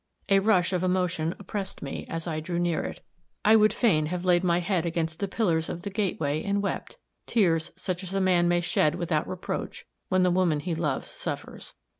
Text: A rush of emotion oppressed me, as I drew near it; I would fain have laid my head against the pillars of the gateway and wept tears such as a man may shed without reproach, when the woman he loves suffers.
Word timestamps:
A 0.29 0.39
rush 0.39 0.73
of 0.73 0.83
emotion 0.83 1.35
oppressed 1.37 1.83
me, 1.83 2.07
as 2.09 2.25
I 2.25 2.39
drew 2.39 2.57
near 2.57 2.83
it; 2.83 3.05
I 3.45 3.55
would 3.55 3.71
fain 3.71 4.07
have 4.07 4.25
laid 4.25 4.43
my 4.43 4.59
head 4.59 4.83
against 4.83 5.19
the 5.19 5.27
pillars 5.27 5.69
of 5.69 5.83
the 5.83 5.91
gateway 5.91 6.41
and 6.41 6.63
wept 6.63 6.97
tears 7.27 7.71
such 7.75 8.01
as 8.01 8.15
a 8.15 8.19
man 8.19 8.47
may 8.47 8.61
shed 8.61 8.95
without 8.95 9.27
reproach, 9.27 9.85
when 10.09 10.23
the 10.23 10.31
woman 10.31 10.61
he 10.61 10.73
loves 10.73 11.07
suffers. 11.11 11.75